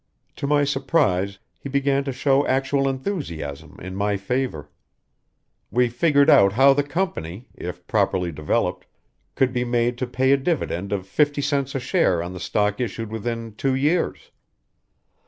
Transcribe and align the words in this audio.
To 0.37 0.47
my 0.47 0.63
surprise 0.63 1.37
he 1.59 1.69
began 1.69 2.03
to 2.05 2.11
show 2.11 2.43
actual 2.47 2.89
enthusiasm 2.89 3.77
in 3.79 3.95
my 3.95 4.17
favor. 4.17 4.67
We 5.69 5.89
figured 5.89 6.27
out 6.27 6.53
how 6.53 6.73
the 6.73 6.81
company, 6.81 7.49
if 7.53 7.85
properly 7.85 8.31
developed, 8.31 8.87
could 9.35 9.53
be 9.53 9.63
made 9.63 9.99
to 9.99 10.07
pay 10.07 10.31
a 10.31 10.37
dividend 10.37 10.91
of 10.91 11.05
fifty 11.05 11.43
cents 11.43 11.75
a 11.75 11.79
share 11.79 12.23
on 12.23 12.33
the 12.33 12.39
stock 12.39 12.81
issued 12.81 13.11
within 13.11 13.53
two 13.53 13.75
years. 13.75 14.31